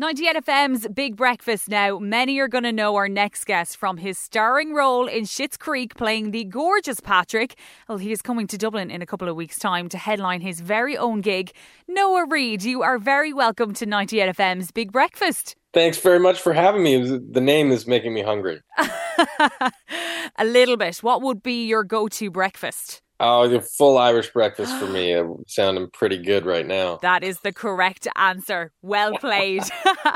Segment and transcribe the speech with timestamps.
[0.00, 1.98] 98 FM's Big Breakfast now.
[1.98, 5.94] Many are going to know our next guest from his starring role in Schitt's Creek
[5.94, 7.54] playing the gorgeous Patrick.
[7.86, 10.62] Well, he is coming to Dublin in a couple of weeks' time to headline his
[10.62, 11.52] very own gig.
[11.86, 15.54] Noah Reid, you are very welcome to 98 FM's Big Breakfast.
[15.74, 17.18] Thanks very much for having me.
[17.18, 18.62] The name is making me hungry.
[20.38, 20.96] a little bit.
[21.02, 23.02] What would be your go to breakfast?
[23.22, 25.14] Oh, the full Irish breakfast for me.
[25.46, 26.98] sounding pretty good right now.
[27.02, 28.72] That is the correct answer.
[28.80, 29.62] Well played.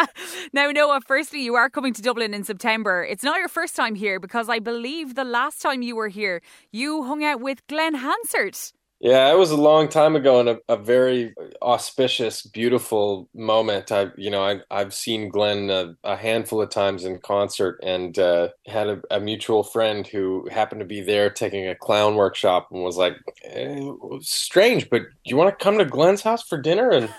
[0.54, 3.04] now, Noah, firstly, you are coming to Dublin in September.
[3.04, 6.40] It's not your first time here because I believe the last time you were here,
[6.72, 8.57] you hung out with Glen Hansard.
[9.04, 13.93] Yeah, it was a long time ago and a, a very auspicious, beautiful moment.
[13.93, 18.18] I, you know, I, I've seen Glen a, a handful of times in concert and
[18.18, 22.68] uh, had a, a, mutual friend who happened to be there taking a clown workshop
[22.71, 23.12] and was like,
[23.45, 23.79] eh,
[24.22, 26.89] strange, but do you want to come to Glen's house for dinner?
[26.89, 27.12] And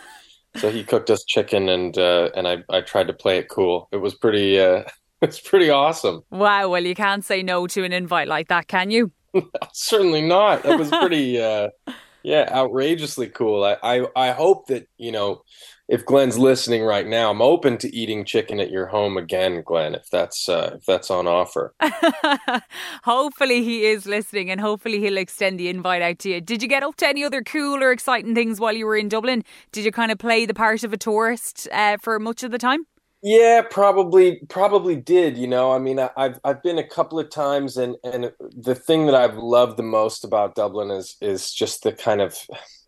[0.56, 3.90] so he cooked us chicken and uh, and I, I tried to play it cool.
[3.92, 4.86] It was pretty, uh,
[5.22, 6.24] it's pretty awesome.
[6.32, 6.70] Wow.
[6.70, 9.12] Well, you can't say no to an invite like that, can you?
[9.74, 10.64] Certainly not.
[10.64, 11.70] That was pretty, uh,
[12.24, 13.64] yeah, outrageously cool.
[13.64, 15.44] I, I, I hope that you know,
[15.88, 19.94] if Glen's listening right now, I'm open to eating chicken at your home again, Glen,
[19.94, 21.76] if that's uh, if that's on offer.
[23.04, 26.42] hopefully he is listening, and hopefully he'll extend the invite out to you.
[26.42, 29.10] Did you get up to any other cool or exciting things while you were in
[29.10, 29.44] Dublin?
[29.72, 32.58] Did you kind of play the part of a tourist uh, for much of the
[32.58, 32.88] time?
[33.28, 35.36] Yeah, probably probably did.
[35.36, 38.76] You know, I mean, I, have I've been a couple of times, and and the
[38.76, 42.38] thing that I've loved the most about Dublin is is just the kind of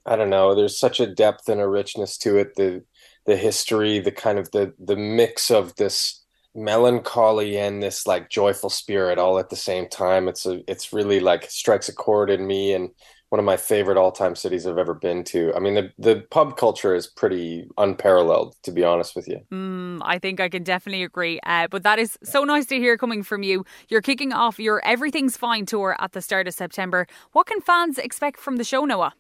[0.05, 0.53] I don't know.
[0.53, 2.53] There's such a depth and a richness to it.
[2.55, 2.83] The
[3.25, 8.69] the history, the kind of the the mix of this melancholy and this like joyful
[8.69, 10.27] spirit all at the same time.
[10.27, 12.91] It's a it's really like strikes a chord in me and
[13.29, 15.53] one of my favorite all-time cities I've ever been to.
[15.55, 19.41] I mean, the the pub culture is pretty unparalleled, to be honest with you.
[19.51, 21.39] Mm, I think I can definitely agree.
[21.45, 23.65] Uh, but that is so nice to hear coming from you.
[23.89, 27.07] You're kicking off your Everything's Fine tour at the start of September.
[27.33, 29.13] What can fans expect from the show, Noah?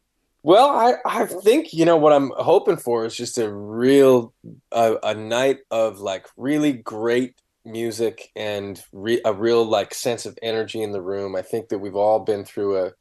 [0.43, 4.33] Well, I, I think you know what I'm hoping for is just a real
[4.71, 10.39] a, a night of like really great music and re, a real like sense of
[10.41, 11.35] energy in the room.
[11.35, 12.91] I think that we've all been through a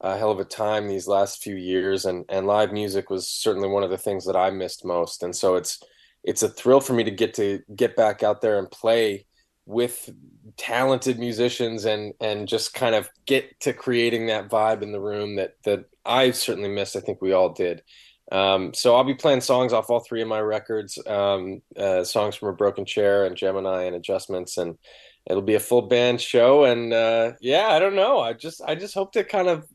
[0.00, 3.68] a hell of a time these last few years and and live music was certainly
[3.68, 5.22] one of the things that I missed most.
[5.22, 5.82] And so it's
[6.24, 9.26] it's a thrill for me to get to get back out there and play
[9.66, 10.10] with
[10.56, 15.36] talented musicians and and just kind of get to creating that vibe in the room
[15.36, 16.96] that that I certainly missed.
[16.96, 17.82] I think we all did.
[18.30, 22.36] Um, so I'll be playing songs off all three of my records um, uh, songs
[22.36, 24.76] from a broken chair and Gemini and adjustments and
[25.26, 26.64] it'll be a full band show.
[26.64, 28.20] And uh, yeah I don't know.
[28.20, 29.66] I just I just hope to kind of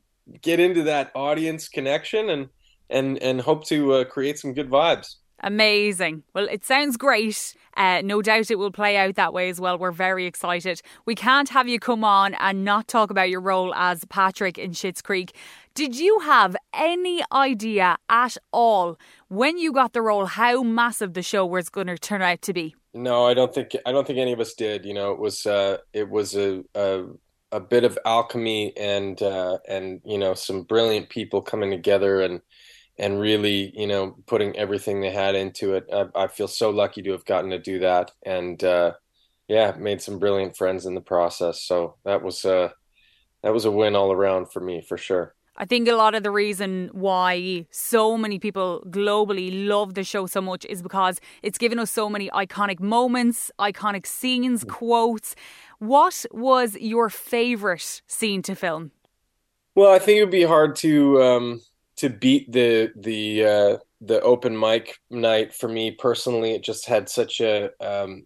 [0.41, 2.49] get into that audience connection and
[2.89, 5.15] and and hope to uh, create some good vibes.
[5.43, 6.23] Amazing.
[6.33, 7.53] Well, it sounds great.
[7.75, 9.77] Uh, no doubt it will play out that way as well.
[9.77, 10.81] We're very excited.
[11.05, 14.71] We can't have you come on and not talk about your role as Patrick in
[14.71, 15.35] Schitt's Creek.
[15.73, 18.97] Did you have any idea at all
[19.27, 22.53] when you got the role how massive the show was going to turn out to
[22.53, 22.75] be?
[22.93, 24.85] No, I don't think I don't think any of us did.
[24.85, 27.05] You know, it was uh, it was a, a
[27.53, 32.41] a bit of alchemy and uh, and you know some brilliant people coming together and
[32.97, 35.85] and really you know putting everything they had into it.
[35.93, 38.93] I, I feel so lucky to have gotten to do that and uh,
[39.47, 41.61] yeah, made some brilliant friends in the process.
[41.61, 42.69] So that was uh,
[43.43, 45.35] that was a win all around for me for sure.
[45.55, 50.25] I think a lot of the reason why so many people globally love the show
[50.25, 54.69] so much is because it's given us so many iconic moments, iconic scenes, mm.
[54.69, 55.35] quotes.
[55.83, 58.91] What was your favorite scene to film?
[59.75, 61.61] Well, I think it would be hard to um,
[61.97, 66.51] to beat the the uh, the open mic night for me personally.
[66.53, 68.25] It just had such a um,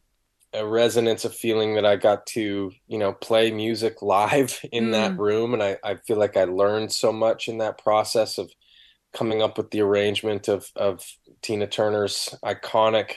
[0.53, 4.91] a resonance of feeling that I got to, you know, play music live in mm.
[4.91, 5.55] that room.
[5.55, 8.51] And I, I feel like I learned so much in that process of
[9.13, 11.03] coming up with the arrangement of, of
[11.41, 13.13] Tina Turner's iconic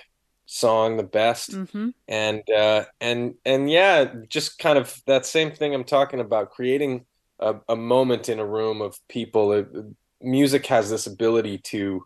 [0.50, 1.52] song, The Best.
[1.52, 1.90] Mm-hmm.
[2.08, 7.04] And, uh, and, and yeah, just kind of that same thing I'm talking about, creating
[7.38, 9.52] a, a moment in a room of people.
[9.52, 9.68] It,
[10.20, 12.04] music has this ability to,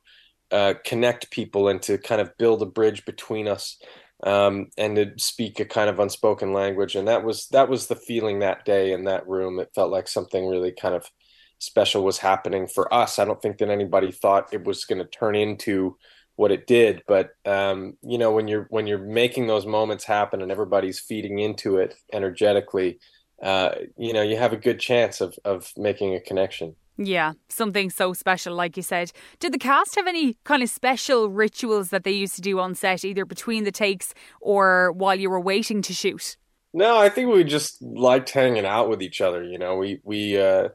[0.51, 3.79] uh, connect people and to kind of build a bridge between us
[4.23, 6.95] um, and to speak a kind of unspoken language.
[6.95, 9.59] And that was that was the feeling that day in that room.
[9.59, 11.11] It felt like something really kind of
[11.59, 13.19] special was happening for us.
[13.19, 15.97] I don't think that anybody thought it was going to turn into
[16.37, 20.43] what it did, but um, you know when you're when you're making those moments happen
[20.43, 22.99] and everybody's feeding into it energetically,
[23.43, 26.75] uh, you know you have a good chance of of making a connection.
[26.97, 29.11] Yeah, something so special, like you said.
[29.41, 32.77] Did the cast have any kind of special rituals that they used to do on
[32.77, 36.37] set, either between the takes or while you were waiting to shoot?
[36.73, 39.43] No, I think we just liked hanging out with each other.
[39.43, 40.69] You know, we we uh,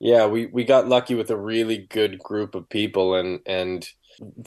[0.00, 3.88] yeah, we we got lucky with a really good group of people, and and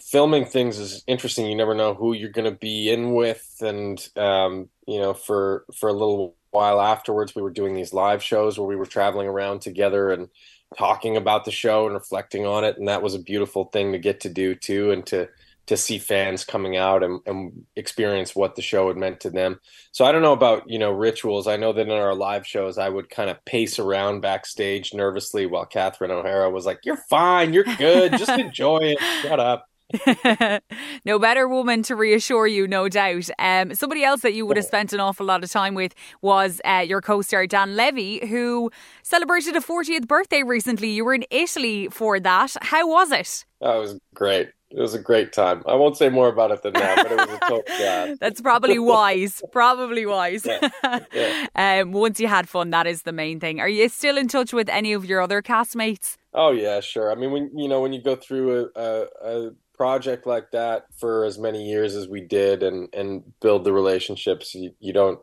[0.02, 1.46] filming things is interesting.
[1.46, 5.66] You never know who you're going to be in with, and um, you know, for
[5.76, 9.28] for a little while afterwards, we were doing these live shows where we were traveling
[9.28, 10.30] around together and
[10.78, 14.00] talking about the show and reflecting on it, and that was a beautiful thing to
[14.00, 15.30] get to do too, and to
[15.68, 19.60] to see fans coming out and, and experience what the show had meant to them.
[19.92, 21.48] So I don't know about you know rituals.
[21.48, 25.46] I know that in our live shows, I would kind of pace around backstage nervously
[25.46, 29.68] while Catherine O'Hara was like, "You're fine, you're good, just enjoy it, shut up."
[31.06, 33.30] no better woman to reassure you, no doubt.
[33.40, 36.60] Um, somebody else that you would have spent an awful lot of time with was
[36.66, 38.70] uh, your co star Dan Levy, who
[39.04, 40.90] celebrated a 40th birthday recently.
[40.90, 42.56] You were in Italy for that.
[42.62, 43.46] How was it?
[43.62, 44.50] That was great.
[44.70, 45.64] It was a great time.
[45.66, 48.20] I won't say more about it than that, but it was a total blast.
[48.20, 49.42] That's probably wise.
[49.52, 50.46] probably wise.
[50.46, 50.70] Yeah.
[51.14, 51.48] Yeah.
[51.82, 53.60] Um, once you had fun, that is the main thing.
[53.60, 56.18] Are you still in touch with any of your other castmates?
[56.34, 57.12] Oh yeah, sure.
[57.12, 59.08] I mean, when you know when you go through a, a,
[59.48, 63.72] a project like that for as many years as we did and and build the
[63.72, 65.20] relationships you, you don't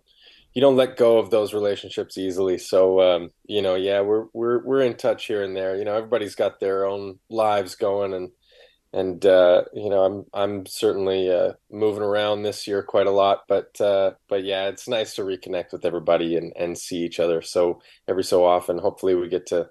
[0.54, 4.64] you don't let go of those relationships easily so um, you know yeah we're we're
[4.64, 8.30] we're in touch here and there you know everybody's got their own lives going and
[8.94, 13.42] and uh, you know I'm I'm certainly uh, moving around this year quite a lot
[13.48, 17.42] but uh, but yeah it's nice to reconnect with everybody and and see each other
[17.42, 18.78] so every so often.
[18.78, 19.68] Hopefully we get to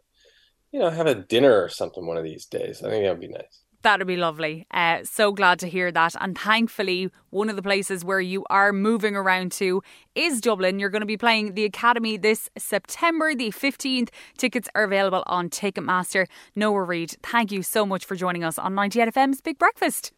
[0.71, 2.83] you know have a dinner or something one of these days.
[2.83, 4.65] I think that'd be nice That'd be lovely.
[4.71, 6.15] Uh, so glad to hear that.
[6.21, 9.83] And thankfully, one of the places where you are moving around to
[10.15, 10.79] is Dublin.
[10.79, 14.07] You're going to be playing the Academy this September the 15th.
[14.37, 16.27] Tickets are available on Ticketmaster.
[16.55, 20.13] Noah Reid, thank you so much for joining us on 98FM's Big Breakfast.